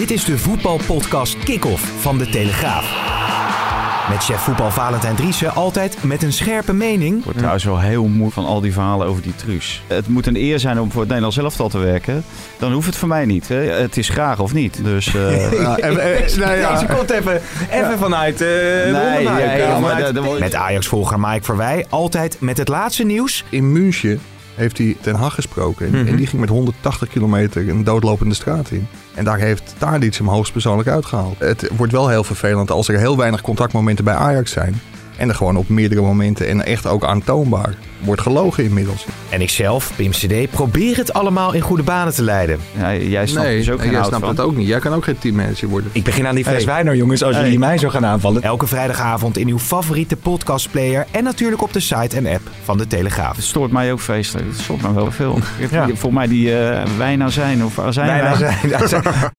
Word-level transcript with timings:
Dit 0.00 0.10
is 0.10 0.24
de 0.24 0.38
voetbalpodcast 0.38 1.38
Kick-Off 1.38 1.92
van 2.00 2.18
De 2.18 2.28
Telegraaf. 2.28 3.08
Met 4.08 4.24
chef 4.24 4.40
voetbal 4.40 4.70
Valentijn 4.70 5.14
Driessen 5.16 5.54
altijd 5.54 6.02
met 6.04 6.22
een 6.22 6.32
scherpe 6.32 6.72
mening. 6.72 7.18
Ik 7.18 7.24
word 7.24 7.36
trouwens 7.36 7.64
wel 7.64 7.80
heel 7.80 8.04
moe 8.06 8.30
van 8.30 8.44
al 8.44 8.60
die 8.60 8.72
verhalen 8.72 9.06
over 9.06 9.22
die 9.22 9.34
truus. 9.36 9.82
Het 9.86 10.08
moet 10.08 10.26
een 10.26 10.36
eer 10.36 10.58
zijn 10.58 10.80
om 10.80 10.90
voor 10.90 11.00
het 11.00 11.08
Nederlands 11.08 11.38
elftal 11.38 11.68
te 11.68 11.78
werken. 11.78 12.24
Dan 12.58 12.72
hoeft 12.72 12.86
het 12.86 12.96
voor 12.96 13.08
mij 13.08 13.24
niet. 13.24 13.48
Hè. 13.48 13.56
Het 13.56 13.96
is 13.96 14.08
graag 14.08 14.38
of 14.40 14.52
niet. 14.52 14.84
Dus, 14.84 15.14
uh... 15.14 15.52
Ja, 15.62 15.76
nou 15.76 16.56
ja. 16.56 16.72
Deze 16.72 16.86
komt 16.96 17.10
even, 17.10 17.40
even 17.70 17.98
vanuit. 17.98 18.40
eh 18.40 18.48
Nee, 18.48 19.18
de 19.18 19.56
ja, 19.58 19.80
vanuit- 19.80 20.38
Met 20.40 20.54
Ajax-volger 20.54 21.20
Mike 21.20 21.44
Verwij 21.44 21.86
altijd 21.88 22.36
met 22.40 22.58
het 22.58 22.68
laatste 22.68 23.04
nieuws. 23.04 23.44
In 23.48 23.72
München 23.72 24.20
heeft 24.60 24.78
hij 24.78 24.96
Ten 25.00 25.14
Hag 25.14 25.34
gesproken. 25.34 25.86
En- 25.86 25.92
Mhm. 25.92 26.06
En 26.06 26.16
die 26.16 26.26
ging 26.26 26.40
met 26.40 26.50
180 26.50 27.08
kilometer 27.08 27.68
een 27.68 27.84
doodlopende 27.84 28.34
straat 28.34 28.70
in. 28.70 28.86
En 29.14 29.24
daar 29.24 29.38
heeft 29.38 29.74
Tadic 29.78 30.14
hem 30.14 30.28
hoogstpersoonlijk 30.28 30.88
uitgehaald. 30.88 31.38
Het 31.38 31.70
wordt 31.76 31.92
wel 31.92 32.08
heel 32.08 32.24
vervelend 32.24 32.70
als 32.70 32.88
er 32.88 32.98
heel 32.98 33.16
weinig 33.16 33.40
contactmomenten 33.40 34.04
bij 34.04 34.14
Ajax 34.14 34.50
zijn. 34.52 34.80
En 35.20 35.28
er 35.28 35.34
gewoon 35.34 35.56
op 35.56 35.68
meerdere 35.68 36.00
momenten 36.00 36.48
en 36.48 36.64
echt 36.66 36.86
ook 36.86 37.04
aantoonbaar 37.04 37.74
wordt 38.00 38.20
gelogen 38.20 38.64
inmiddels. 38.64 39.06
En 39.28 39.40
ikzelf, 39.40 39.92
Pim 39.96 40.10
CD, 40.10 40.50
probeer 40.50 40.96
het 40.96 41.12
allemaal 41.12 41.52
in 41.54 41.60
goede 41.60 41.82
banen 41.82 42.14
te 42.14 42.22
leiden. 42.22 42.58
ja, 42.78 42.94
jij 42.94 43.26
snapt 43.26 43.46
nee, 43.46 43.56
dus 43.58 43.70
ook 43.70 43.80
geen 43.80 43.90
jij 43.90 44.02
snapt 44.04 44.20
van. 44.20 44.28
het 44.28 44.40
ook 44.40 44.56
niet. 44.56 44.66
Jij 44.68 44.78
kan 44.78 44.92
ook 44.94 45.04
geen 45.04 45.18
teammanager 45.18 45.68
worden. 45.68 45.90
Ik 45.92 46.04
begin 46.04 46.26
aan 46.26 46.34
die 46.34 46.44
fles 46.44 46.56
Hey. 46.64 46.74
wijn, 46.74 46.86
hoor, 46.86 46.96
jongens, 46.96 47.22
als 47.22 47.34
Hey. 47.34 47.44
jullie 47.44 47.58
mij 47.58 47.78
zo 47.78 47.88
gaan 47.88 48.06
aanvallen. 48.06 48.42
Elke 48.42 48.66
vrijdagavond 48.66 49.36
in 49.38 49.48
uw 49.48 49.58
favoriete 49.58 50.16
podcastplayer 50.16 51.06
en 51.10 51.24
natuurlijk 51.24 51.62
op 51.62 51.72
de 51.72 51.80
site 51.80 52.16
en 52.16 52.26
app 52.26 52.40
van 52.64 52.78
De 52.78 52.86
Telegraaf. 52.86 53.36
Het 53.36 53.44
stoort 53.44 53.72
mij 53.72 53.92
ook 53.92 54.00
vreselijk. 54.00 54.46
Het 54.46 54.60
stoort 54.60 54.82
mij 54.82 54.92
wel 54.92 55.10
veel. 55.10 55.38
Ja. 55.70 55.86
Volgens 55.86 56.12
mij 56.12 56.28
die 56.28 56.58
eh 56.58 56.82
wijn 56.98 57.32
zijn 57.32 57.64
of 57.64 57.78
azijn. 57.78 58.36
Zijn. 58.36 59.02